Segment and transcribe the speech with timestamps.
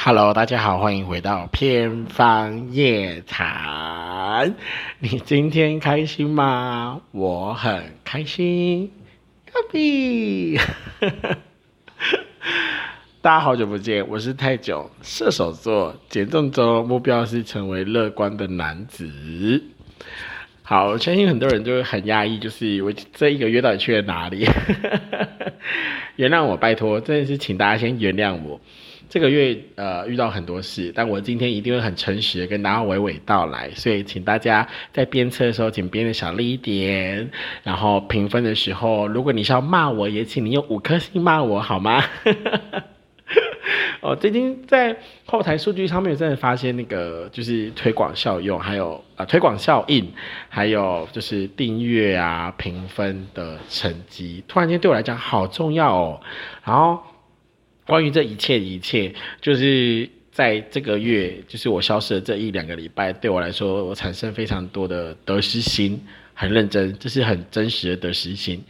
[0.00, 4.54] Hello，大家好，欢迎回到偏方夜谈。
[5.00, 7.00] 你今天开心吗？
[7.10, 8.92] 我很开心。
[9.52, 10.60] Happy。
[13.20, 19.64] 大家好久不见，我是泰囧，射手座，减重中，目标是成为乐观的男子。
[20.62, 24.46] 好，我相信很多人都会很压抑，就是我这一个月到底去了哪里？
[26.14, 28.60] 原谅我，拜托，真的是请大家先原谅我。
[29.08, 37.30] 这个月呃遇到很多事，但我今天一定会很诚实的跟大家娓娓道来，所以请大家在编车的时候请编的小力一点，
[37.62, 42.04] 然后评分的时候，如果你是要骂我，也请你用五颗星骂我好吗？
[44.00, 50.06] 哦，最近在后台数据上面真的发现那个就是推广效用，还有啊推广效应，
[50.48, 56.20] 还有就是订阅啊评分的成绩，突然间对我来讲好重要哦，
[56.62, 57.00] 然后。
[57.88, 59.10] 关于这一切一切，
[59.40, 65.98] 就是在这个月，就是我消失的这一两个礼拜，对我来说，我产生非常多的得失心，
[66.34, 68.62] 很认真，这是很真实的得失心。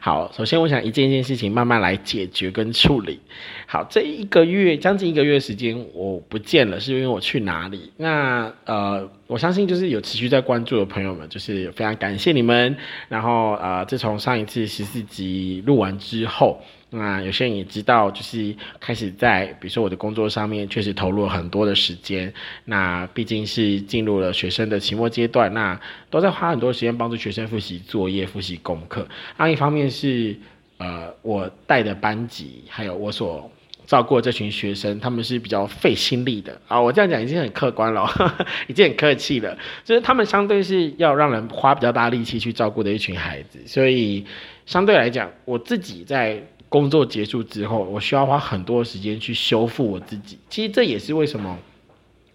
[0.00, 3.20] 好，首先我想一件一件事情慢慢来解决跟处理。
[3.66, 7.92] 好，这一个月将近一个月时间我不见了，是因为我去哪里？
[7.96, 12.76] 那呃，我相信就是有持续在关注的朋友们，就是非常感谢你们。
[13.08, 16.60] 然后呃，自从上一次十四集录完之后。
[16.96, 22.32] 那有些人也知道，就是开始在比如说我的工作上面，确实投入了很多的时间。
[22.66, 25.78] 那毕竟是进入了学生的期末阶段，那
[26.08, 29.06] 都在花很多时间帮助学生复习作业、复习功课。
[29.38, 30.36] 另一方面是，
[30.78, 33.50] 呃，我带的班级，还有我所
[33.86, 36.80] 照顾这群学生，他们是比较费心力的啊。
[36.80, 38.08] 我这样讲已经很客观了，
[38.68, 39.58] 已经很客气了。
[39.84, 44.24] 就是他们相对是要让人花比较大力气去照顾的一群孩子，所以
[44.64, 46.40] 相对来讲，我自己在。
[46.74, 50.36] 工作结束之后，我需要花很多时间去修复我自己。
[50.50, 51.56] 其实这也是为什么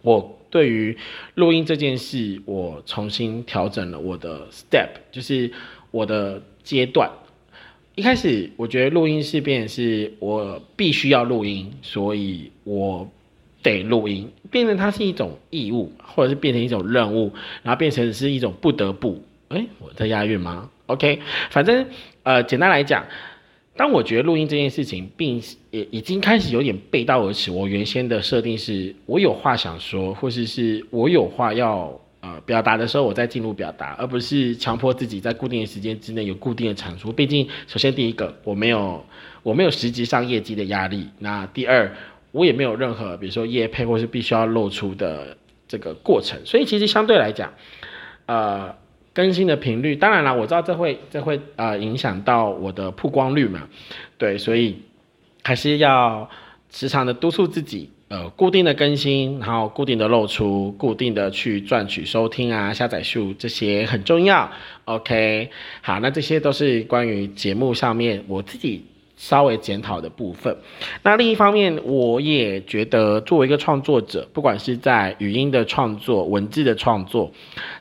[0.01, 0.97] 我对于
[1.35, 5.51] 录音这件事，我重新调整了我的 step，就是
[5.91, 7.11] 我的阶段。
[7.95, 13.09] 一开始我觉得录音是变是我必须要录音，所以我
[13.61, 19.21] 得录音，变成它是一种义务，或者是变成一种任务，然后变成是一种不得不。
[19.49, 21.87] 哎，我在押韵吗？OK，反正
[22.23, 23.05] 呃，简单来讲。
[23.79, 25.41] 当我觉得录音这件事情，并
[25.71, 27.49] 也已经开始有点背道而驰。
[27.49, 37.09] 我原先的设定是，我有话想说，或者是我有话要呃表达的时候，我再进入表达，而不是强迫自己在固定的时间之内有固定的产出。
[37.09, 39.01] 毕竟，首先第一个，我没有
[39.43, 41.89] 我没有实际上业绩的压力；那第二，
[42.33, 45.37] 我也没有任何比如说业配或是必须要露出的
[45.69, 46.37] 这个过程。
[46.43, 47.53] 所以，其实相对来讲，
[48.25, 48.75] 呃。
[49.13, 53.67] 更新的频率，当然了，我知道这会这会呃影响到我的曝光率嘛，
[54.17, 54.77] 对，所以
[55.43, 56.29] 还是要
[56.71, 64.49] 时常的督促自己，呃，固定的更新，然后固定的露出，固定的去赚取收听啊、下载数这些很重要。
[64.85, 65.49] OK，
[65.81, 68.85] 好，那这些都是关于节目上面我自己。
[69.21, 70.55] 稍微检讨的部分，
[71.03, 77.29] 那另一方面，我也觉得作为一个创作者，不管是在语音的创作、文字的创作，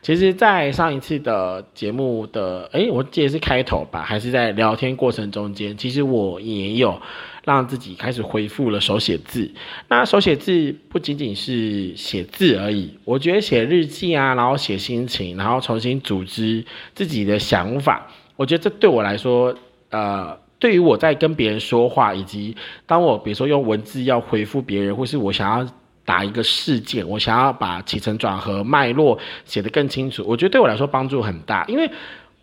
[0.02, 7.00] 其实，在上一次的节目的，诶，我记得是开头吧，还是在聊天过程中间，其实我也有
[7.44, 9.52] 让自己开始恢复了手写字。
[9.86, 16.64] 那手写字不仅仅是写字而已，我觉得写日记啊，然后写心情，然后重新组织
[16.96, 19.54] 自己的想法，我觉得这对我来说，
[19.90, 20.36] 呃。
[20.58, 25.70] 对于我在跟别人说话，以及当我比如说用文字要回复别人，或是我想要
[26.04, 31.90] 打一个事件，我想要把起承转合脉络写得更清楚，我觉得对我来说帮助很大，因为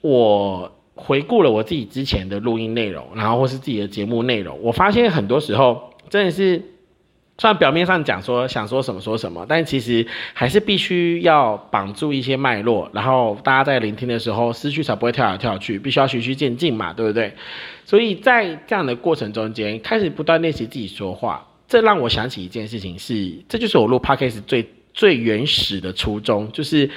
[0.02, 6.62] 我回顾了我自己之前的录音内容，然后或是自己的节目内容，我发现很多时候真的是。
[7.38, 17.34] 虽然表面上讲说想说什么说什么，但其实还是必须要绑住一些脉络，然后大家在聆听的时候思绪才不会跳来跳去，必须要循序渐进嘛，对不对？
[17.84, 26.90] 所以在这样的过程中间，开始不断练习自己说话，这让我想起一件事情，是这就是我录 podcast 最最原始的初衷，就是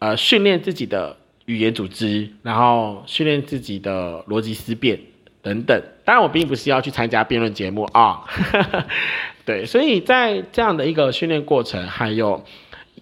[0.00, 4.98] 呃训练自己的语言组织，然后训练自己的逻辑思辨
[5.42, 5.80] 等等。
[6.04, 8.24] 当然，我并不是要去参加辩论节目啊。
[9.44, 12.44] 对，所以在这样的一个训练过程，还有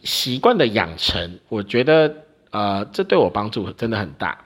[0.02, 2.14] 习惯的养成，我觉得
[2.50, 4.38] 呃，这对我帮助真的很大。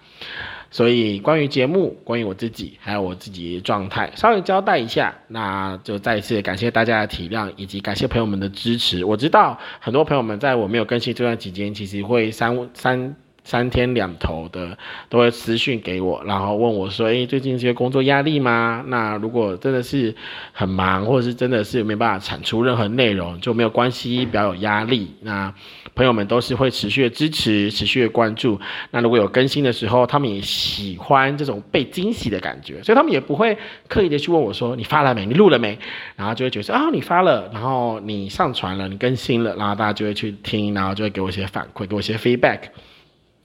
[0.71, 9.05] 所以关于节目，关于我自己，还有我自己状态，稍微交代一下，那就再一次感谢大家的体谅，以及感谢朋友们的支持。
[9.05, 14.77] 我知道很多朋友们在我没有更新这段期间，其实会三三三天两头的
[15.09, 18.85] 都会私讯给我，然后问我说：“诶，最近这些工作压力吗？
[18.87, 20.15] 那如果真的是
[20.53, 25.11] 很忙，或者是真的是没办法产出任何内容，就没有关系，不要有压力。
[25.23, 25.53] 那
[25.94, 28.61] 朋友们都是会持续的支持，持续的关注。
[28.93, 35.27] 那如果有更新的时候，他们也喜欢这种被惊喜的感觉，所以他们也不会刻意的去问我说：你发了没？
[35.27, 35.77] 你录了没？
[36.17, 42.61] 然后就会觉得啊，你发了，然后你上传了，你更新了，然后大家就会去听，然后就会给我一些反馈，给我一些 feedback。”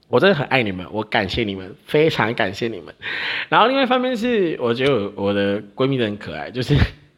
[0.10, 2.96] 我真的很爱你们，我感谢你们，非常感谢你们。
[3.50, 6.76] 然后另外一方面是，我觉得我的闺蜜很可爱，就是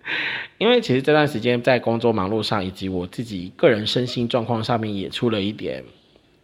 [0.57, 5.83] 因为其实这段时间在工作忙碌上，以及我自己个人身心状况上面也出了一点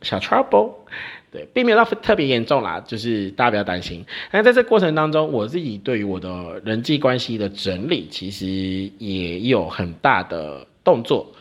[0.04, 0.72] 小 trouble，
[1.32, 4.06] 对，并没有到特别严重啦，就是大家不要担心。
[4.30, 8.46] 但在这过程当中，我自己对于我的人际关系的整理，其实
[9.00, 11.35] 也有很大的动作。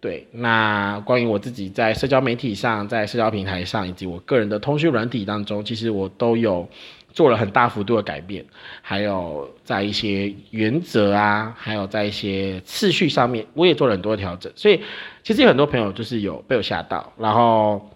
[0.00, 6.66] 对，那关于我自己在社交媒体上、在社交平台上，以及我个人的通讯软体当中，其实我都有
[7.12, 8.42] 做了很大幅度的改变，
[8.80, 14.50] 还有在一些原则啊，还有在一些次序上面，我也做了很多调整。
[14.56, 14.80] 所以，
[15.22, 17.90] 其实有很多朋友就是有被我吓到，然后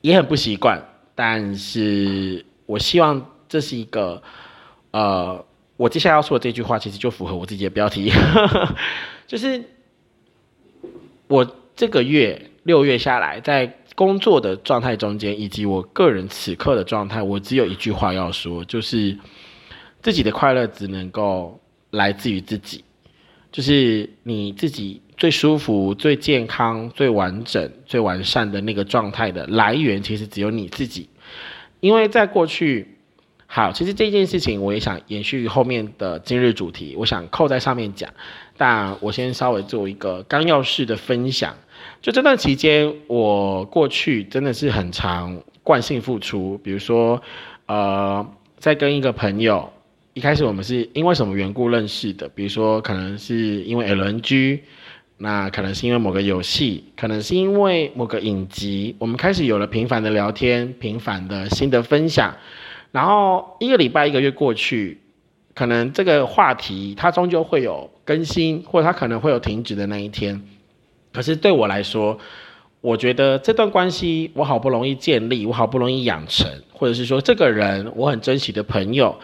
[0.00, 0.82] 也很不习惯，
[1.14, 4.22] 但是我希望这是一个，
[4.92, 5.44] 呃，
[5.76, 8.10] 我接下来要说的这句话，其实就符合我自己的标题，
[9.28, 9.62] 就是。
[11.28, 19.16] 我这个月六月下来，在工作的状态中间，以及我个人此刻的状态，我只有一句话要说，就是
[20.02, 21.60] 自己的快乐只能够
[21.90, 22.84] 来自于自己，
[23.52, 31.08] 就是你自己最舒服、最健康、最完整、最完善的那个状态的来源，其实只有你自己。
[31.80, 32.97] 因为在过去，
[33.50, 38.10] 好，其实这件事情我也想延续后面的今日主题，我想扣在上面讲。
[38.58, 41.54] 但我先稍微做一个纲要式的分享。
[42.02, 47.22] 就这段期间，我过去真的是很常惯性付出，比如说，
[47.64, 48.24] 呃，
[48.58, 49.72] 在跟一个朋友，
[50.12, 52.28] 一开始我们是因为什么缘故认识的？
[52.28, 54.60] 比如说，可能是因为 LNG，
[55.16, 62.36] 那可能是因为某个游戏，可能是因为某个影集，我们开始有了频繁的聊天，频繁的心得分享，
[62.90, 65.00] 然后一个礼拜、一个月过去。
[65.54, 70.40] 可能这个话题它终究会有更新，或者它可能会有停止的那一天。
[71.12, 72.16] 可是对我来说，
[72.80, 79.18] 我觉得这段关系我好不容易建立，我好不容易养成，或者是说这个人我很珍惜的朋友，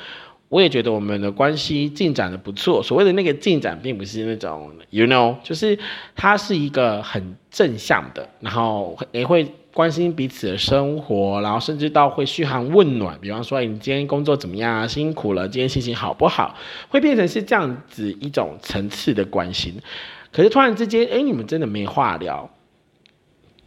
[0.48, 2.82] 我也觉得我们的关系进展的不错。
[2.82, 5.78] 所谓的那个进展，并不是那种 you know，就是
[6.16, 9.46] 它是一个很正向的，然后也会。
[9.74, 14.86] 关心彼此的生活，然后甚至到会嘘寒问暖，比方说，你今天工作怎么样啊？
[14.86, 16.54] 辛苦了，今天心情好不好？
[16.88, 19.74] 会变成是这样子一种层次的关心。
[20.30, 22.48] 可是突然之间，哎，你们真的没话聊，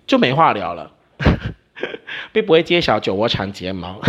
[0.06, 0.92] 就没话聊了，
[2.32, 4.00] 并不会揭晓酒窝长睫毛。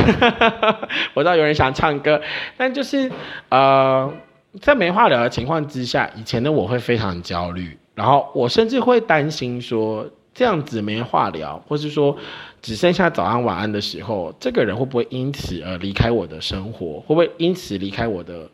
[1.14, 2.22] 我知道有人想唱歌，
[2.56, 3.10] 但就是
[3.48, 4.14] 呃，
[4.60, 10.08] 在没话聊的情况之下，以前的我会非常焦虑，然后我甚至会担心说。
[10.38, 12.16] 这样子没话聊，或是说
[12.62, 17.00] 只剩下早安晚安的时候，这个人会不会因此而离开我的生活？
[17.00, 18.48] 会不会因此离开我的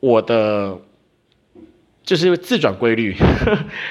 [0.00, 0.78] 我的
[2.02, 3.14] 就是自转规律？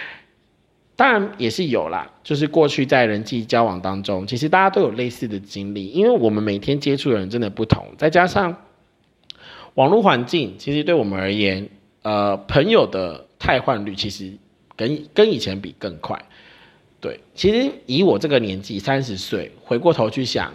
[0.98, 8.64] 当然也是有啦，就是过去在人际交往当中，其实大家都有类似的经历，因为我们每天接触的人真的不同，再加上
[9.76, 11.70] 网络环境，其实对我们而言，
[12.02, 14.34] 呃，朋友的汰换率其实
[14.76, 16.26] 跟跟以前比更快。
[17.06, 20.52] 对，其实以我这个年纪，三十岁，回过头去想，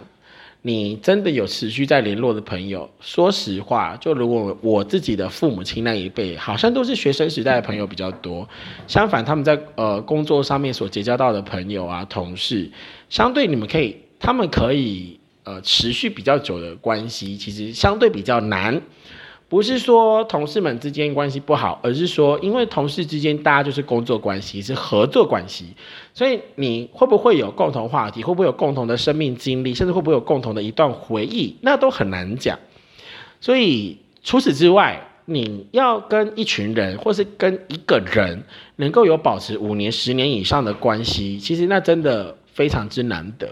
[0.63, 2.89] 你真的有持续在联络的朋友？
[2.99, 8.45] 说实话，就如果我自己的父母亲那一辈，好像都是学生时代的朋友比较多。
[8.85, 12.69] 相反，他们在呃工作上面所结交到的朋友啊、同事，
[13.07, 18.81] 相对你们可以，他们可以呃持续比较久的关系，其实相对比较难。
[19.51, 25.65] 不是说同事们之间关系不好，而是说因为同事之间大家就是工作关系，是合作关系，
[26.13, 32.57] 所以你会不会有共同话题，会不会有共同的生命经历，甚至会不会有共同的一段回忆，那都很难讲。
[33.41, 38.41] 所以除此之外，你要跟一群人，或是跟一个人，
[38.77, 43.49] 能够有保持五年、十年以上的关系，其实那真的非常之难得。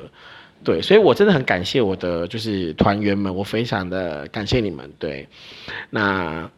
[0.64, 4.92] 对，所以我真的很感谢我的就是团员们，我非常的感谢你们。
[5.00, 5.28] 对，
[5.90, 6.50] 那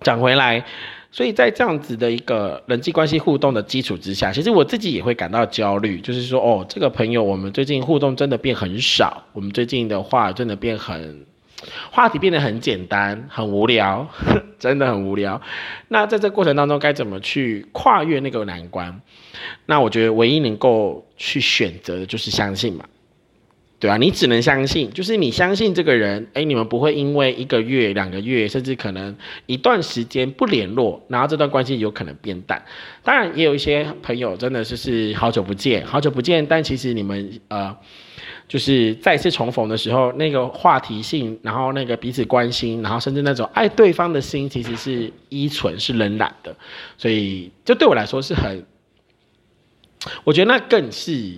[0.00, 0.64] 讲回来，
[1.12, 11.24] 所以在这样子的一个人际关系互动的基础之下，其实我自己也会感到焦虑，就是说，哦，这个朋友我们最近互动真的变很少，我们最近的话真的变很
[11.92, 14.06] 话题变得很简单，很无聊，
[14.58, 15.40] 真的很无聊。
[15.86, 19.00] 那在这过程当中，该怎么去跨越那个难关？
[19.66, 22.84] 那我觉得唯一能够去选择的就是相信嘛。
[23.84, 29.14] 对啊，你只能相信，就是你相信这个人，哎，你们不会因为一个月、两个月，甚至可能
[29.44, 32.64] 一段时间不联络，然后这段关系有可能变淡。
[33.02, 37.76] 当然，也有一些朋友真的就是好久不见，好久不见，但其实你们呃，
[38.48, 46.56] 就是再次重逢的时候，那个话题性，然后那个彼此关心，然后甚至那种爱对方的心，其实是依存、是仍然的。
[46.96, 48.64] 所以，就对我来说是很，
[50.24, 51.34] 我觉得那更是。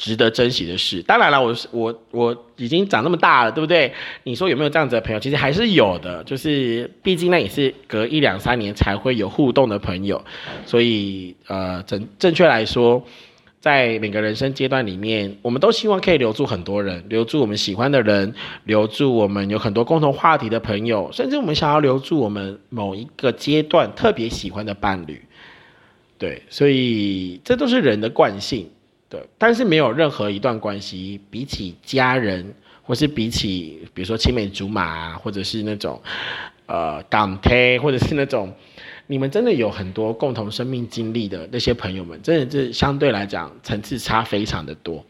[0.00, 3.92] 值得珍惜的事，当然了，我我我已经长那么大了，对不对？
[4.22, 5.20] 你说有没有这样子的朋友？
[5.20, 10.24] 其实还是有的，就是毕竟那也是隔一两三年才会有互动的朋友，
[10.64, 13.04] 所以呃，正正确来说，
[13.60, 18.32] 在每个人生阶段里面，我们都希望可以留住很多人，留住我们喜欢的人，
[18.64, 25.20] 留住我们有很多共同话题的朋友，甚至我们想要留住我们某一个阶段特别喜欢的伴侣，
[26.16, 28.70] 对，所以这都是人的惯性。
[29.10, 36.00] 对，但是没有任何一段关系，比起家人，或是比起，比如说青梅竹马，或者是那种，
[36.66, 38.54] 呃，港铁，或者是那种，
[39.08, 45.04] 你们真的有很多共同生命经历的那些朋友们，真的是相对来讲层次差非常的多。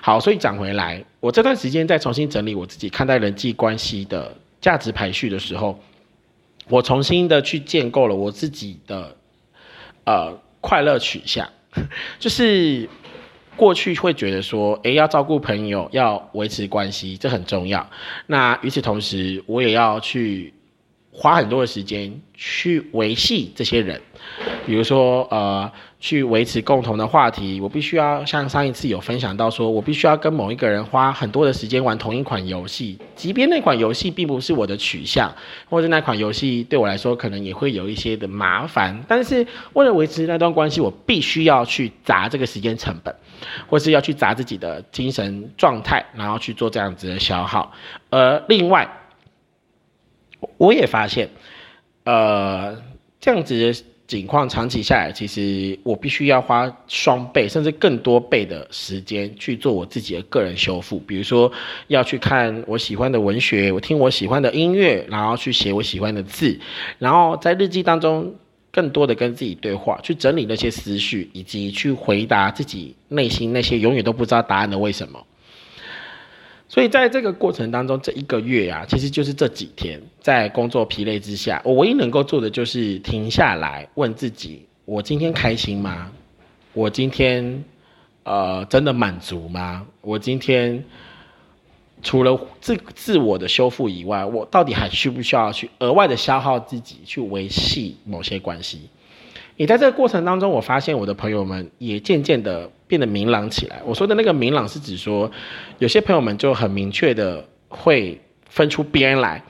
[0.00, 5.76] 好，所以讲回来，我这段时间在重新整理我自己看待人际关系的价值排序的时候，
[6.68, 9.16] 我重新的去建构了我自己的，
[10.04, 11.50] 呃，快乐取向，
[12.20, 12.88] 就是。
[13.56, 17.88] 过去会觉得说，诶，要照顾朋友，要维持关系，这很重要。
[18.26, 20.52] 那与此同时，我也要去
[21.10, 24.00] 花很多的时间去维系这些人。
[24.66, 25.70] 比如说，呃，
[26.00, 35.32] 去维持共同的话题，我必须要像上一次有分享到，说我必须要跟某一个人花很多的时间玩同一款游戏，即便那款游戏并不是我的取向，
[35.70, 43.14] 或者那款游戏对我来说可能也会有一些的麻烦，但是为了维持那段关系，我必须要去砸这个时间成本，
[43.68, 47.72] 或是要去砸自己的精神状态，然后去做这样子的消耗。
[48.10, 48.90] 而另外，
[50.58, 51.30] 我也发现，
[52.04, 52.82] 呃，
[53.20, 53.72] 这样子
[54.08, 54.16] 的。
[54.16, 60.98] 情况长期下来，其实我必须要花双倍甚至更多倍的时间去做我自己的个人修复。
[61.00, 61.52] 比如说，
[61.88, 66.58] 要去看我喜欢的文学，我听我喜欢的音乐，然后去写我喜欢的字，
[66.98, 68.34] 然后在日记当中
[68.72, 75.22] 更多的跟自己对话，去整理那些思绪，以及去回答自己内心那些永远都不知道答案的为什么。
[76.68, 86.10] 所以在这个过程当中，这一个月啊，其实就是这几天，在工作疲累之下，我唯一能够做的就是停下来问自己：我今天开心吗？
[86.72, 87.64] 我今天
[88.24, 89.86] 呃真的满足吗？
[90.00, 90.84] 我今天
[92.02, 98.90] 除了自自我的修复以外，我到底还需不需要去额外的消耗自己去维系某些关系？
[99.56, 103.80] 也在这个过程当中，我发现我的朋友们也渐渐的变得明朗起来。
[103.84, 105.30] 我说的那个明朗是指说，
[105.78, 109.42] 有些朋友们就很明确的会分出边来，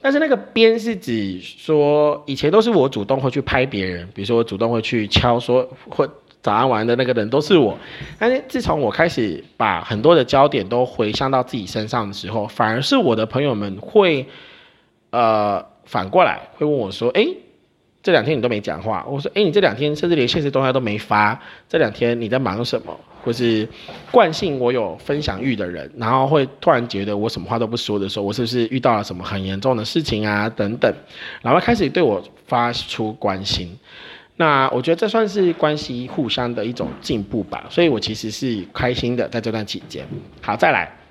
[0.00, 6.08] 但是那个边是指说，以前都是我主动会去拍别人，比如说我主动会去敲说或
[6.42, 7.78] 早安玩的那个人都是我，
[8.18, 14.26] 但是自从我开始把很多的焦点都回向到自己身上的时候，反而是我的朋友们会，
[15.10, 17.26] 呃，反过来会问我说，哎。
[18.04, 22.94] 这两天你都没讲话，我说，哎，你这两天甚至连现实动态都没发，这两天你在忙什么？
[23.24, 23.66] 或是
[24.10, 30.46] 惯性我有分享欲的人，然后会突然觉得我什么话都不说的时候，我是不是遇到了什么很严重的事情啊？
[30.50, 30.94] 等等，
[31.40, 33.74] 然后开始对我发出关心。
[34.36, 40.06] 那我觉得这算是关系互相的一种进步吧，所以我其实是开心的在这段期间。
[40.42, 41.03] 好，再来。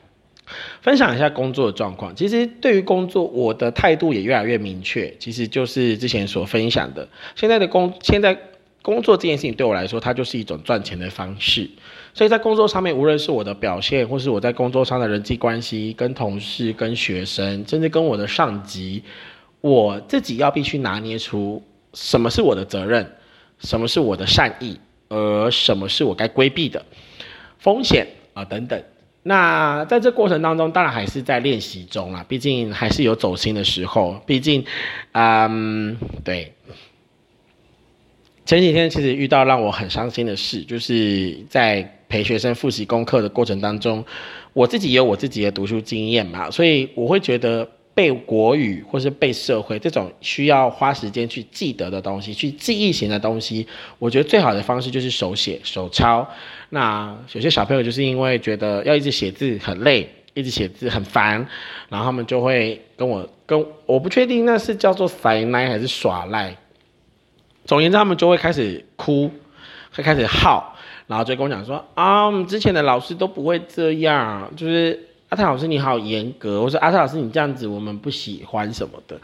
[0.81, 2.15] 分享一下工作的状况。
[2.15, 5.13] 其实对于工作，我的态度也越来越明确。
[5.19, 8.37] 其实就是之前所分享的，现在的工，现在
[8.81, 11.69] 工作这件事情对我来说，它就是一种赚钱的方式。
[12.13, 19.01] 所以在工作上面，无论是我的表现，或是我在工作上的人际关系，跟同事、跟学生，甚至跟我的上级，
[19.61, 23.09] 我自己要必须拿捏出什么是我的责任，
[23.59, 26.85] 什么是我的善意，而什么是我该规避的
[27.57, 28.83] 风险啊等等。
[29.23, 32.25] 那在这过程当中，当然还是在练习中啦。
[32.27, 34.21] 毕竟还是有走心的时候。
[34.25, 34.63] 毕竟，
[35.13, 36.53] 嗯，对。
[38.45, 44.05] 前几天其实遇到让我很伤心的事，就是在陪学生复习功课的过程当中，
[44.51, 47.67] 我自己有我自己的读书经验嘛，所以我会觉得。
[47.93, 53.67] 背国语或是背社会这种需要花时间去记得的东西，去记忆型的东西，
[53.99, 56.27] 我觉得最好的方式就是手写手抄。
[56.69, 61.47] 那有些小朋友就是因为觉得要一直写字很累，一直写字很烦，
[61.89, 66.55] 然后他们就会跟我跟我不确定那是叫做塞奶还是耍赖。
[67.65, 69.31] 总言之，他们就会开始哭。
[69.95, 74.99] 会开始耗，然后就跟我讲说啊，我们之前的老师都不会这样，就是
[75.33, 79.19] 阿泰老师你好严格，我说阿泰老师你这样子我们不喜欢什么的，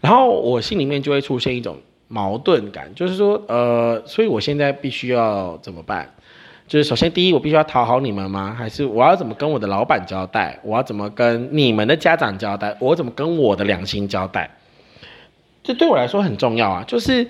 [0.00, 6.08] 然后我心里面就会出现一种矛盾感，就是说呃，所以我现在必须要怎么办？
[6.68, 8.54] 就是首先第一，我必须要讨好你们吗？
[8.56, 10.60] 还是我要怎么跟我的老板交代？
[10.62, 12.76] 我要怎么跟你们的家长交代？
[12.78, 14.48] 我怎么跟我的良心交代？
[15.64, 16.84] 这对我来说很重要啊！
[16.86, 17.26] 就是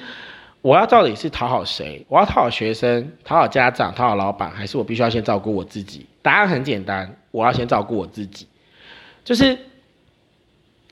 [0.60, 2.04] 我要到底是讨好谁？
[2.10, 6.04] 我要讨好学生、讨好家长、讨好老板，还是我必须要先照顾我自己？
[6.20, 8.46] 答案很简单，我要先照顾我自己。
[9.24, 9.58] 就是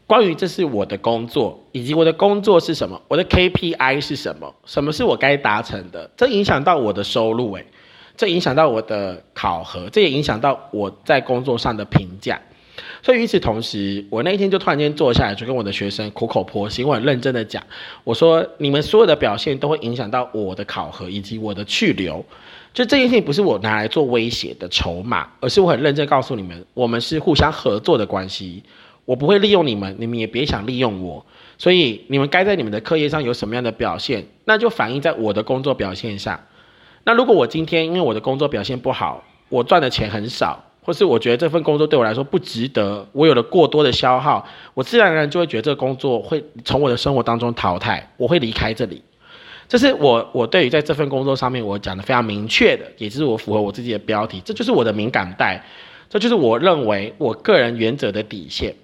[0.07, 6.11] 关于这是我的工作，以及我的工作是什么，我的 KPI 是什么，什么是我该达成的？
[6.17, 7.67] 这影响到我的收入，诶，
[8.17, 12.41] 这影响到我的考核，这也影响到我在工作上的评价。
[13.03, 17.63] 所以与此同时，我那一天就突然间坐下来，就跟我的学生苦口婆心，我很认真的讲，
[18.05, 22.25] 我说你们所有的表现都会影响到我的考核以及我的去留。
[22.77, 28.63] 就这件事情不是我拿来做威胁的筹码，而是我很认真告诉你们，我们是互相合作的关系，
[29.07, 31.25] 我不会利用你们，你们也别想利用我。
[31.57, 36.39] 所以你们该在你们的课业上有什么样的表现，那就反映在我的工作表现上。
[37.05, 49.03] 那如果我今天因为我的工作表现不好，我赚的钱很少，或是我觉得这份工作对我来说不值得，我有了过多的消耗，我自然而然就会觉得这个工作会从我的生活当中淘汰，我会离开这里。
[49.69, 55.61] 这是我我对于在这份工作上面我讲的非常明确的，也就是我符合我自己的标题，这就是我的敏感带，
[56.09, 58.75] 这就是我认为我个人原则的底线。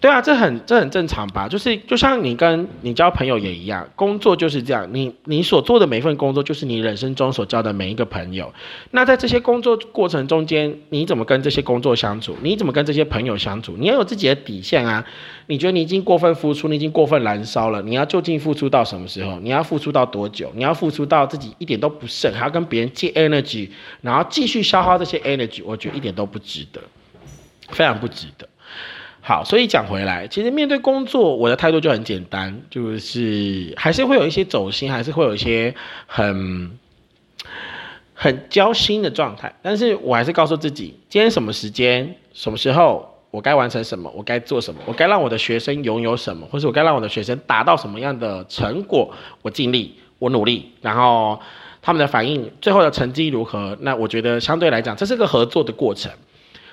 [0.00, 1.46] 对啊，这很这很正常吧？
[1.46, 4.88] 就是就像你跟你交朋友也一样，工作就是这样。
[4.92, 8.50] 你你所做的每一份工作，就是你人生中所交的每一个朋友。
[8.92, 12.34] 那在这些工作过程中间，你怎么跟这些工作相处？
[12.42, 13.76] 你怎么跟这些朋友相处？
[13.78, 15.04] 你要有自己的底线啊！
[15.48, 19.38] 你觉得你已经过分付出，你已经过分燃烧了，你要究竟付出到什么时候？
[19.40, 20.50] 你要付出到多久？
[20.54, 23.68] 你要付出到自己一点都不剩，还要跟别人借 energy，
[24.00, 25.60] 然后继续消耗这些 energy？
[25.62, 26.80] 我觉得一点都不值得，
[27.68, 28.48] 非常不值得。
[29.30, 35.72] 好，所以讲回来，其实面对工作，我的态度就很简单，就是还是会有一些走心，还是会有一些
[36.08, 36.76] 很
[38.12, 39.54] 很焦心的状态。
[39.62, 51.38] 但是我还是告诉自己，今天什么时间、什么时候，我该完成什么，我该做什么，我该让我的学生拥有什么，或是我该让我的学生达到什么样的成果，我尽力，我努力，然后
[51.80, 53.78] 他们的反应，最后的成绩如何？
[53.82, 56.10] 那我觉得相对来讲，这是个合作的过程。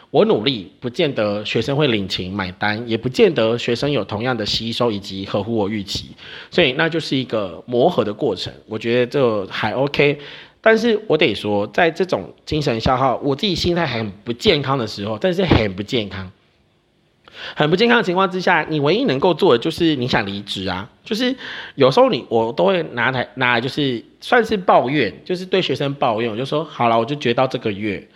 [0.10, 6.08] 我努力，不见得学生会领情买单，也不见得学生有同样的吸收以及合乎我预期，
[6.50, 8.54] 所以那就是一个磨合的过程。
[8.68, 10.18] 我觉得这还 OK，
[10.62, 16.32] 但是我得说，在这种精神消耗，我自己心态很不健康的时候，但是很不健康，
[17.56, 21.36] 很不健康的情况之下，你唯一能够做的就是你想离职啊，就是
[21.76, 28.08] 有时候你我都会拿台拿来就是算是抱怨，就是对学生抱怨，我就说好了，我就觉得到这个月。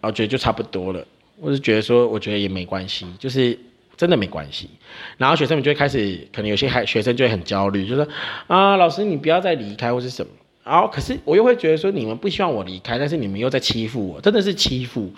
[0.00, 1.04] 我觉得就差不多了，
[1.40, 3.58] 我是觉得说，我觉得也没关系，就是
[3.96, 4.68] 真的没关系。
[5.16, 8.06] 然后学生们就会开始，可能有些孩学生就会很焦虑，就说
[8.46, 10.30] 啊，老师你不要再离开或是什么。
[10.64, 15.10] 然后可是我又会觉得说，你们不希望我离开，但是你们又在欺负我，真的是欺负，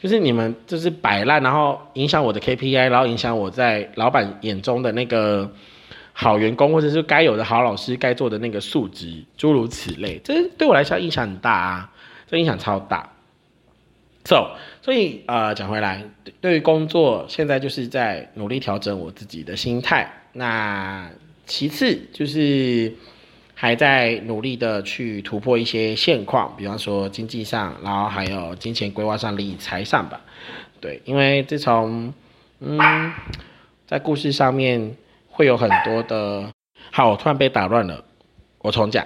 [0.00, 5.50] 就是你们就是摆烂，然后影响我的 KPI，然后影响我在老板眼中的那个
[6.12, 11.90] 好员工，或者是该有的好老师该做的那个素质，诸如此类，这对我来讲影响很大啊，
[12.30, 13.11] 这影响超大。
[14.24, 16.04] So，所以呃，讲回来，
[16.40, 20.08] 对于工作，现在就是在努力调整我自己的心态。
[20.32, 21.10] 那
[21.44, 22.94] 其次就是
[23.54, 30.20] 还在努力的去突破一些现况，比方说经济上，然后还有金钱规划上、理财上吧。
[30.80, 32.14] 对，因为自从
[32.60, 32.78] 嗯，
[33.88, 34.96] 在故事上面
[35.28, 36.48] 会有很多的，
[36.92, 38.04] 好，我突然被打乱了，
[38.58, 39.04] 我重讲，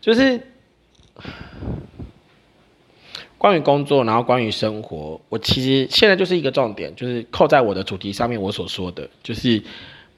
[0.00, 0.40] 就是。
[3.40, 8.38] 关于工作，然后关于生活，我其实现在就是一个重点，就是扣在我的主题上面。
[8.38, 9.62] 我所说的就是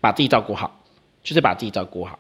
[0.01, 0.83] 把自己照顾好，
[1.23, 2.19] 就是把自己照顾好。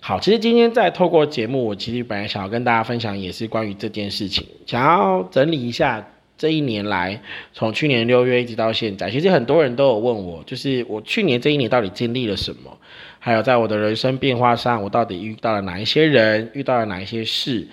[0.00, 7.22] 好，其实今天在透过节目，我其实本来想要跟大家分享，也是关于这件事情，想要整理一下这一年来，
[7.54, 12.76] 从去年六月一直到现在，其实很多人都有问我，就是我去年这一年到底经历了什么，
[13.18, 17.66] 还有在我的人生变化上，我到底遇到了哪一些人，遇到了哪一些事。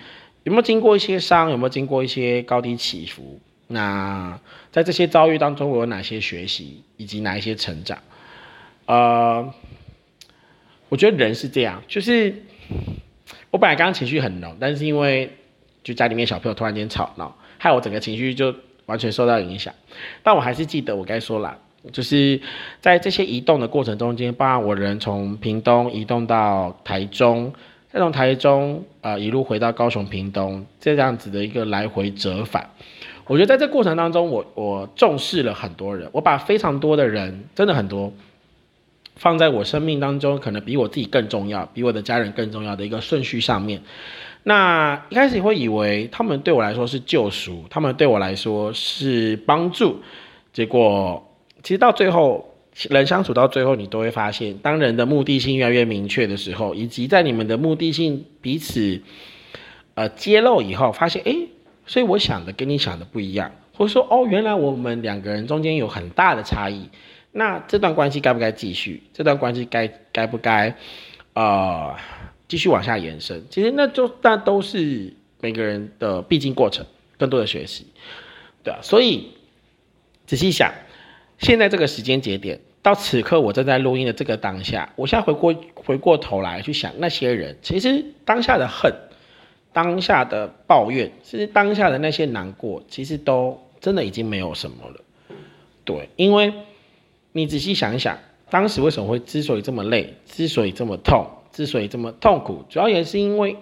[0.44, 1.50] 有没有经过一些伤？
[1.50, 3.40] 有没有经过一些高低起伏？
[3.68, 4.38] 那
[4.70, 7.98] 在这些遭遇当中，我有哪些学习，以及哪一些成长？
[8.86, 9.54] 呃，
[10.88, 12.34] 我觉得人是这样，就是
[13.50, 15.30] 我本来刚刚情绪很浓，但是因为
[15.84, 18.54] 就家里面小朋友突然间吵闹，害我整个情绪就
[18.86, 19.72] 完全受到影响。
[20.22, 21.56] 但我还是记得我该说了，
[21.92, 22.40] 就是
[22.80, 27.54] 在这些移动的过程中间，包括我人从屏东移动到台中。
[27.92, 32.70] 再从台中啊一路回到高雄屏东，这样子的一个来回折返。
[33.26, 38.12] 我觉得在这过程当中，我我重视了很多人，我把非常多的人，真的很多，
[39.16, 43.82] 放在我生命当中，可能比我自己更重要，比我的家人更重要的一个顺序上面。
[44.44, 50.00] 那一开始会以为他们对我来说是救赎，他们对我来说是帮助，
[50.52, 51.30] 结果
[51.62, 52.51] 其实到最后，
[52.88, 59.02] 人相处到最后，你都会发现，当人的目的性越来越明确的时候，以及在你们的目的性彼此
[59.94, 61.48] 呃揭露以后，发现诶，
[61.86, 66.88] 所以我想的跟你想的不一样，或者说哦，原来我们两个人中间有很大的差异，
[67.32, 69.02] 那这段关系该不该继续？
[69.12, 70.74] 这段关系该该不该
[71.34, 71.94] 呃？
[72.48, 76.84] 继续往下延伸，其实那就那都是每个人的必经过程，
[77.16, 77.86] 更多的学习，
[78.62, 79.30] 对啊，所以
[80.26, 80.70] 仔细想，
[81.42, 88.94] 现在这个时间节点，到此刻我正在录音的这个当下，我现在回过回过头来去想那些人，其实当下的恨，
[89.72, 95.00] 当下的抱怨，其实当下的那些难过，其实都真的已经没有什么了，
[95.84, 96.54] 对，因为
[97.32, 98.16] 你仔细想一想，
[98.48, 101.26] 当时为什么会之所以这么累，之所以这么痛。
[101.52, 103.58] 之所以这么痛苦，主要也是因为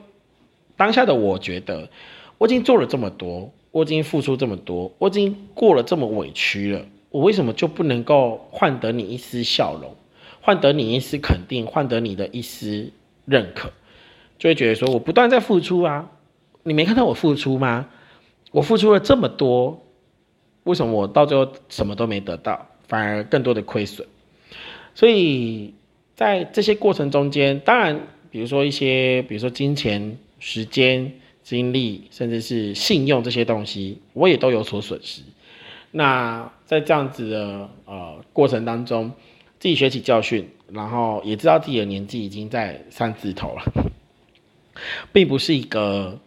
[0.76, 1.90] 当下的我觉得
[2.38, 9.94] 我已经做了这么多，我已经付出这么多，我已经过了这么委屈了，我为什么就不能够换得你一丝笑容，
[10.40, 12.92] 换得你一丝肯定，换得你的一丝
[13.24, 13.70] 认可？
[14.38, 16.10] 就会觉得说我不断在付出啊，
[16.62, 17.88] 你没看到我付出吗？
[18.52, 19.86] 我付出了这么多，
[20.64, 24.06] 为什么我到最后什么都没得到，反而更多的亏损？
[24.94, 25.74] 所以。
[26.16, 27.98] 在这些过程中间，当然，
[28.30, 35.22] 比如说一些，比如说金钱、时间、精力，甚至是信用这些东西，我也都有所损失。
[35.92, 39.10] 那在这样子的呃过程当中，
[39.58, 43.62] 自己学起教训，然后也知道自己的年纪已经在三字头了，
[45.12, 46.20] 并不是一个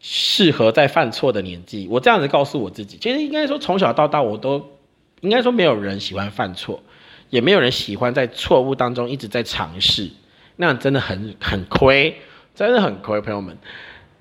[0.00, 1.88] 适合在犯错的年纪。
[1.90, 4.62] 我这样子告诉我自己，其实应该说从小到大，我都
[5.22, 6.82] 应该说没有人喜欢犯错。
[7.30, 10.10] 也没有人喜欢在错误当中一直在尝试，
[10.56, 12.14] 那样真的很很亏，
[12.54, 13.56] 真的很亏，朋友们。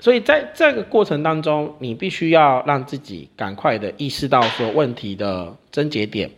[0.04, 6.30] 所以在这个过程当中，你必须要让自己赶快的意识到说问题的症结点，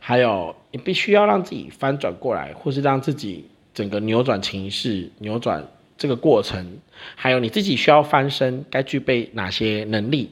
[0.00, 5.64] 还有你必须要让自己翻转过来，或是让自己整个扭转情势、扭转
[5.96, 6.78] 这个过程，
[7.14, 10.30] 还有你自己需要翻身，该具备哪些能力？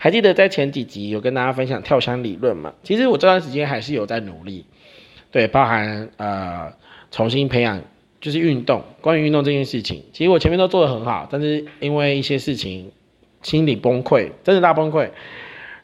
[0.00, 2.74] 还记得在前几集有跟大家分享跳箱理论吗？
[2.82, 4.66] 其实我这段时间还是有在努力。
[5.30, 6.72] 对，包含呃
[7.12, 7.80] 重新培养，
[8.20, 8.82] 就是运动。
[9.00, 12.90] 关于运动这件事情，其实我前面都做得很好，但是因为一些事情，
[13.42, 15.10] 心理崩溃，真的大崩溃。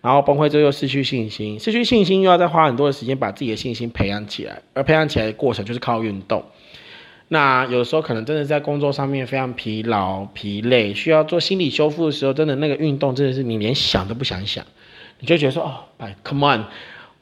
[0.01, 6.43] 然后崩溃之后又失去信心，失去信心又要再花很多的时间把自己的信心培养起来，而培养起来的过程就是靠运动。
[7.29, 14.67] 那有时候可能真的在工作上面非常疲劳、疲累，需要做心理修复的时候，真的那个运动真的是你连想都不想想，
[15.21, 16.65] 你就觉得说哦，哎，come on。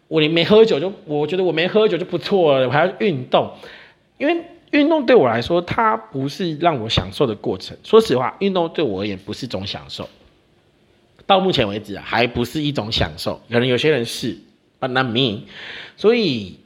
[0.09, 3.53] 我连没喝酒就，我觉得我没喝酒就不错了，我还要运动，
[4.17, 7.77] 因为运动对我来说，它不是让我享受的过程。
[7.83, 10.09] 说实话，运动对我而言不是种享受，
[11.27, 13.41] 到目前为止啊，还不是一种享受。
[13.51, 14.39] 可能有些人是
[14.79, 15.43] ，but not me。
[15.97, 16.61] 所以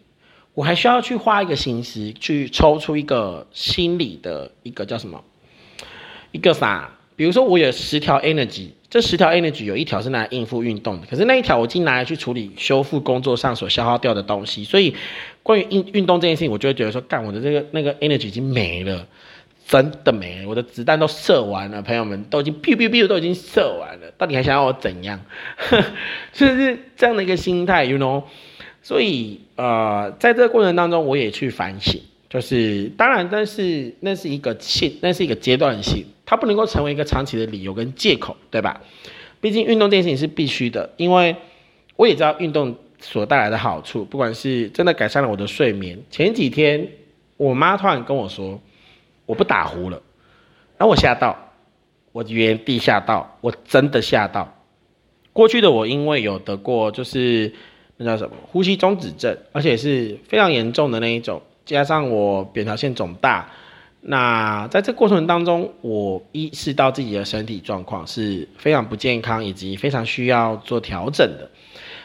[0.52, 5.24] 我还需要去花一个心思，去抽出一个心理的一个叫什么，
[6.30, 6.90] 一个啥？
[7.16, 8.68] 比如说我有十条 energy。
[8.90, 14.94] 这十条 energy 有一条是拿来应付运动的，可是那一条我竟拿来去处理修复工作上所消耗掉的东西，所以
[15.42, 19.04] 关于运运动这件事情，我就会觉得说，干我的这个那个 energy 已经没了，
[19.66, 25.20] 真的没了，我的子弹都射完了，朋友们都已经 biu biu biu 都已经射完了，到底还想要我怎样？
[26.32, 28.22] 就是这样的一个心态，you know？
[28.80, 32.00] 所以呃，在这个过程当中，我也去反省，
[32.30, 36.06] 就是当然，但是那是一个性，那是一个阶段性。
[36.26, 38.80] 它不能够成为一个长期的理由跟借口，对吧？
[39.40, 41.36] 毕竟运动这件事情是必须的，因为
[41.96, 45.98] 我也知道运动所带来的好处，不管是真的改善了我的睡眠。
[46.10, 46.88] 前几天
[47.36, 48.58] 我妈突然跟我说，
[49.26, 50.00] 我不打呼了，
[50.78, 51.36] 然后我吓到，
[52.12, 54.56] 我原地吓到，我真的吓到。
[55.34, 57.52] 过去的我因为有得过，就是
[57.98, 63.50] 那叫什么呼吸中止症，而且是非常严重的那一种，加上我扁桃腺肿大。
[64.06, 71.50] 那在这过程当中，我意识到自己的身体状况是非常不健康，以及非常需要做调整的。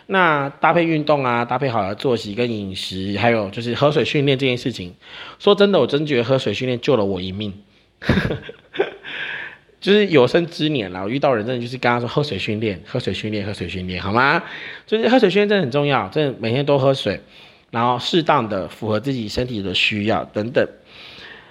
[0.08, 4.94] 那搭配运动啊，搭配好的作息跟饮食，还有就是喝水训练这件事情，
[5.40, 7.54] 说真的，我真觉得喝水训练救了我一命。
[9.82, 14.42] 就是有生之年了，我遇到人真的就是跟他说喝水训练，喝水训练，喝水训练，好吗？
[14.88, 17.22] 就是喝水训练真的很重要，真的每天多喝水，
[17.72, 20.66] 然后适当的符合自己身体的需要等等。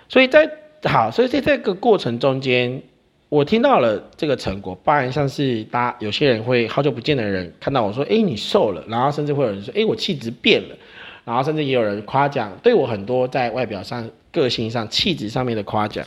[0.09, 0.51] 所以在
[0.85, 2.83] 好，所以在这个过程中间，
[3.29, 10.77] 我听到了这个成果，不然像是大家有些人会好久不见的人看到我说，哎，你瘦了，然后甚至会有人说，哎，我气质变了，
[11.25, 16.07] 然后甚至也有人夸奖，对我很多在外表上、个性上、气质上面的夸奖。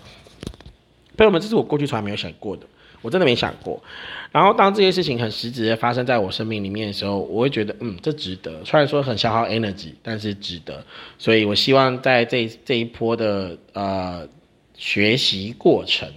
[1.17, 2.63] 朋友们，这是我过去从来没有想过的，
[3.01, 3.81] 我真的没想过。
[4.31, 8.63] 然后当这些事情很实质的发生在我生命里面的时候，我会觉得，嗯，这值得。
[8.63, 10.85] 虽然说很消耗 energy，但是值得。
[11.17, 14.27] 所以我希望在这这一波的呃
[14.77, 16.09] 学习过程，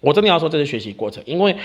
[0.00, 1.56] 我真的要说这是学习过程，因为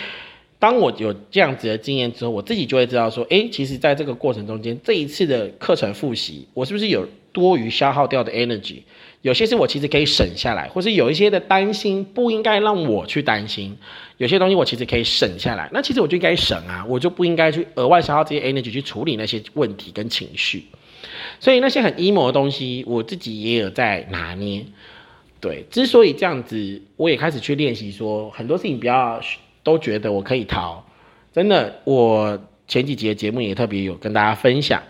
[0.57, 8.83] 当我有这样子的经验之后，我自己就会知道说，诶，其实在这个过程中间，这一次的课程复习，我是不是有多余消耗掉的 energy？
[9.25, 13.75] 有些是我其实可以省下来，或是有一些的担心不应该让我去担心。
[14.17, 20.65] 有些东西我其实可以省下来，那其实我就应该省啊，我就不应该去额外消耗这些 energy 去处理那些问题跟情绪。
[21.39, 24.63] 所以那些很 emo 的东西，我自己也有在拿捏。
[25.41, 29.19] 对，之所以这样子，我也开始去练习，说很多事情不要
[29.63, 30.85] 都觉得我可以逃。
[31.33, 34.83] 真的，我前几集的节目也特别有跟大家分享，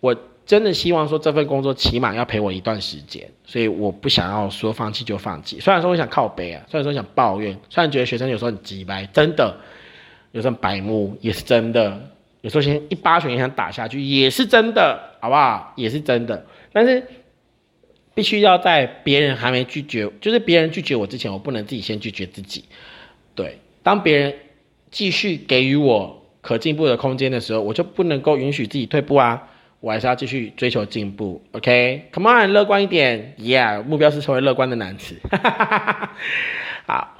[0.00, 0.16] 我。
[0.46, 5.58] 真的希望说这份工作起码要陪我一段时间，所以我不想要说放弃就放弃。
[5.58, 9.58] 虽然说我想靠背啊，虽然说想抱怨，虽然觉得学生有时候很急白，真的
[10.30, 12.00] 有时候白目也是真的，
[12.42, 15.72] 有时候先一巴拳也想打下去也是真的，好不好？
[15.74, 16.46] 也是真的。
[16.72, 17.02] 但是
[18.14, 22.64] 必须要在别人还没拒绝，就是别人拒绝我之前，我不能自己先拒绝自己。
[23.34, 24.34] 对，当别人
[24.92, 29.48] 继续给予我可进步的空间的时候，我就不能够允许自己退步啊。
[29.80, 35.16] 我还是要继续追求进步，OK？Come on，乐观一点，Yeah，目标是成为乐观的男子。
[36.86, 37.16] 好，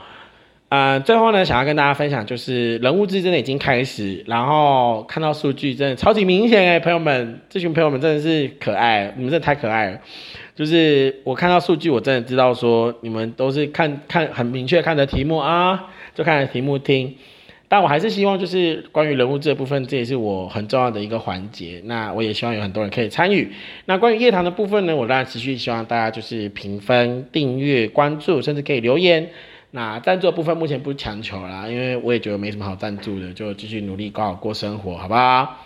[0.68, 10.00] 呃，最后呢，想要跟大家分享，就是人物志真的已经开始，然后看到数据真的超级明显哎，朋友们，这群朋友们真的是可爱，你们真的太可爱了。
[10.54, 17.14] 就是我看到数据，我真的知道说你们都是看看很明确看的题目啊，就看着题目听。
[17.68, 21.82] 但我还是希望，就是关于人物这部分，这也是我很重要的一个环节。
[21.84, 23.52] 那我也希望有很多人可以参与。
[23.86, 29.28] 那关于夜谈的部分呢，我当然持续希望大家就是评分、订阅、关注，甚至可以留言。
[29.72, 35.65] 那赞助的部分目前不强求啦，因为我也觉得没什么好赞助的，就继续努力搞好过生活，好不好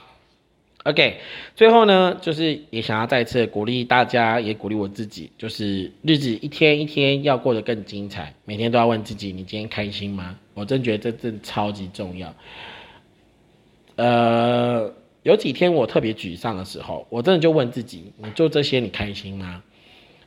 [0.85, 1.19] ？OK，
[1.55, 10.39] 最后呢，就是也想要再次鼓励大家，也鼓励我自己，就是日子一天一天要过得更精彩，每天都要问自己，你今天开心吗？
[10.55, 12.35] 我真觉得这真超级重要。
[13.97, 14.91] 呃，
[15.23, 19.63] 有几天我特别沮丧的时候，我真的就问自己，你做这些你开心吗？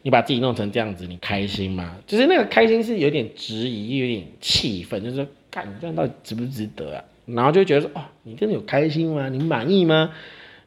[0.04, 1.98] 你把自己弄成这样子，你开心吗？
[2.06, 7.04] 就是那个开心是有点质疑，有点气愤，就是说，干你这样到底值不值得啊？
[7.26, 9.30] 然后就觉得说，哦，你真的有开心吗？
[9.30, 10.14] 你满意吗？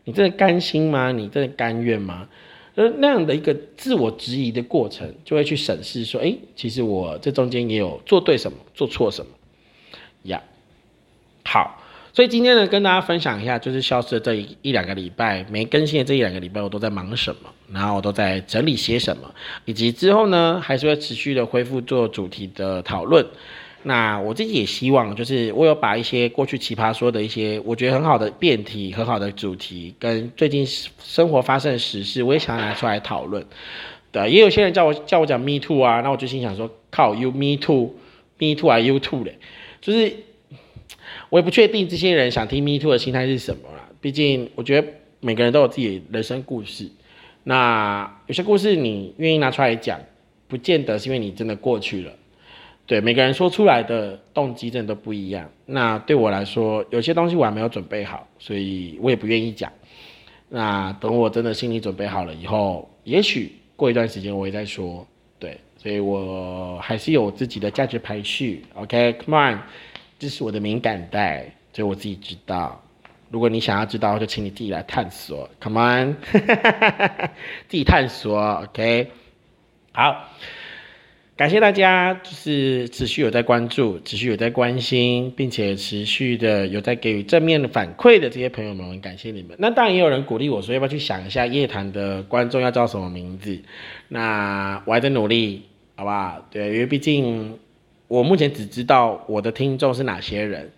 [0.07, 1.11] 你真的甘心吗？
[1.11, 2.29] 你真的甘愿吗？
[2.77, 9.33] 而那样的一个自我质疑的过程，就会去审视说：哎，其实我这中间也有做对什么，做错什么
[10.23, 10.41] 呀？
[11.45, 23.27] 好，所以今天呢，跟大家分享一下，就是消失的这一一两个礼拜没更新的这一两个礼拜，我都在忙什么，然后我都在整理些什么，以及之后呢，还是会持续的恢复做主题的讨论。
[23.89, 30.67] 那我自己也希望，就是我有把一些过去奇葩说的一些我觉得很好的辩题、很好的主题，跟最近
[30.99, 33.47] 生活发生的实事，我也想要拿出来讨论。
[34.11, 39.39] 对，也有些人叫我叫我讲 Me Too 啊，那我就心想说，靠，You Me Too，Me Too 啊，You Too 嘞，
[39.81, 40.13] 就是
[41.29, 43.89] 我也不确定这些人想听 Me Too 的心态是什么啦。
[44.01, 44.89] 毕竟我觉得
[45.21, 46.91] 每个人都有自己人生故事，
[47.45, 50.01] 那有些故事你愿意拿出来讲，
[50.49, 52.13] 不见得是因为你真的过去了。
[52.87, 55.51] 对每个人说出来的动机真的都不一样。
[55.65, 59.73] 那对我来说，有些东西我还没有准备好，所以我也不愿意讲。
[60.49, 65.05] 那等我真的心理准备好了以后，也许过一段时间我也再说。
[65.41, 68.65] 对，所以我还是有自己的价值排序。
[68.75, 69.59] OK，Come on，
[70.21, 72.81] 这是我的敏感带，所以我自己知道。
[73.29, 75.51] 如果你想要知道，就请你自己来探索。
[75.61, 76.17] Come on，
[77.67, 78.41] 自己探索。
[78.63, 79.11] OK，
[79.91, 80.29] 好。
[81.37, 89.55] 感谢大家，就是持续有在关注，持续有在关心，并且持续的有在给予正面的反馈的这些朋友们，很感谢你们。
[89.59, 93.61] 那当然也有人鼓励我说，要不要去想一下夜谈的观众要叫什么名字？
[94.09, 96.43] 那我还在努力，好不好？
[96.51, 97.59] 对，因为毕竟
[98.09, 100.71] 我目前只知道我的听众是哪些人。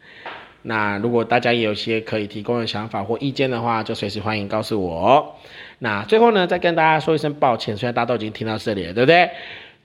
[0.62, 5.36] 那如果大家也有些可以提供的想法或意见的话，就随时欢迎告诉我。
[5.78, 9.30] 那最后呢，再跟大家说一声抱歉，虽然大家都已经听到这里了，对不对？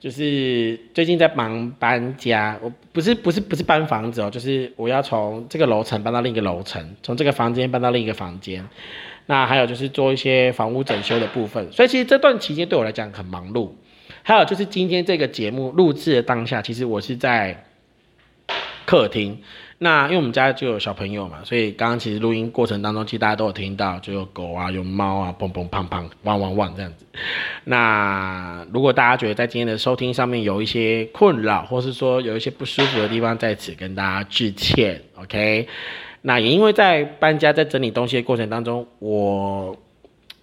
[0.00, 8.66] 就是最近在忙搬家，我不是不是不是搬房子哦，就是我要从这个楼层搬到另一个楼层，从这个房间搬到另一个房间。
[9.26, 13.70] 那还有就是做一些房屋整修的部分，所以其实这段期间对我来讲很忙碌，
[14.22, 17.64] 还有就是今天这个节目录制的当下，其实我是在
[18.84, 19.38] 客厅。
[19.84, 27.04] 那因为我们家就有小朋友嘛，所以刚刚其实录音过程当中，其实大家都有听到，就有狗啊，有猫啊，蹦蹦胖胖，汪汪汪这样子。
[27.64, 35.68] 那如果大家觉得在今天的收听上面有一些困扰，或是说有一些不舒服的地方，在此跟大家致歉，OK？
[36.22, 39.76] 那也因为在搬家、在整理东西的过程当中，我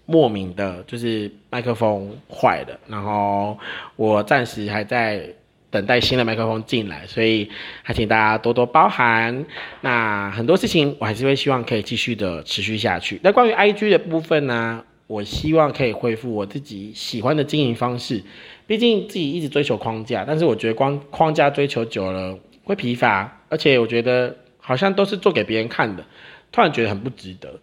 [0.06, 3.58] 莫名的就是麦克风坏了，然后
[3.96, 5.28] 我暂时还在。
[5.72, 7.50] 等待新的麦克风进来，所以
[7.82, 9.46] 还请大家多多包涵。
[9.80, 13.20] 那很多事情我还是会希望可以继续的持续下去。
[13.24, 18.22] 那关于 IG 的部分呢，我希望可以恢复我自己喜欢的经营方式。
[18.68, 26.04] 毕竟自己一直追求框架，但是我觉得光框架追求久了会疲乏，而且我觉得好像都是做给别人看的，
[26.52, 27.60] 突然觉得很不值得。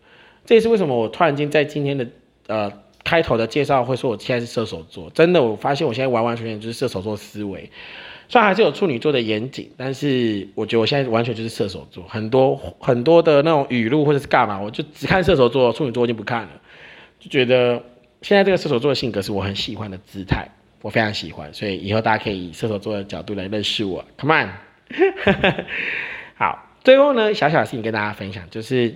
[0.46, 2.06] 这也是为什么我突然间在今天的
[2.46, 2.72] 呃。
[3.08, 7.70] 开头的介绍会说，我现在是射手座，真的，我发现我现在完完全全就是射手座思维，
[8.28, 16.50] 虽然还是有处女座的严谨，但是我觉得我现在完全就是射手座，很多很多的那种语录或者是干嘛，我就只看射手座，处女座我已经不看了，
[17.18, 17.82] 就觉得
[18.20, 20.46] 现在这个射手座的性格是我很喜欢的姿态，
[20.82, 24.50] 我非常喜欢，所以以后大家可以以射手座的角度来认识我，Come on，
[26.36, 28.94] 好，最后呢，小小的事情跟大家分享就是。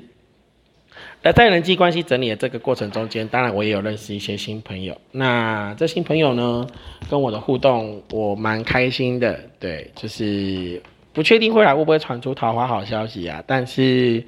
[1.22, 4.96] 那在人际关系整理的这个过程中间，当然我也有认识一些新朋友。
[5.10, 6.66] 那这新朋友呢，
[7.10, 9.38] 跟我的互动我蛮开心的。
[9.58, 14.24] 对，就是不确定未来会不会传出桃花好消息啊，但是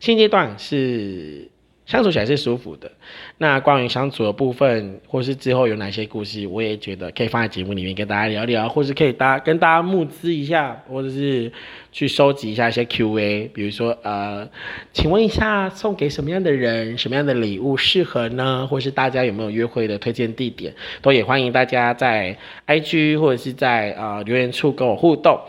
[0.00, 1.50] 现阶段是。
[1.86, 2.90] 相处起来是舒服的。
[3.38, 11.50] 那关于相处的部分，或是之后有哪些故事，我也觉得可以放在节目里面跟大家聊聊，或是可以大跟大家募资一下，或者是
[11.92, 14.48] 去收集一下一些 Q&A，比如说呃，
[14.92, 18.66] 请问一下送给什么样的人，什么样的礼物适合呢？
[18.66, 25.40] 或是大家有没有约会的推荐地点，都也欢迎大家在 IG 或者是在呃留言处跟我互动。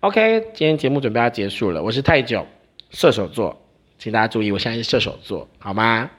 [0.00, 2.44] OK，今天节目准备要结束了，我是太久
[2.90, 3.61] 射手座。
[4.02, 6.10] 请大家注意，我现在是射手座，好吗？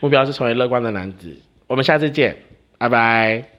[0.00, 1.34] 目标是成为乐观的男子。
[1.66, 2.36] 我们下次见，
[2.76, 3.51] 拜拜。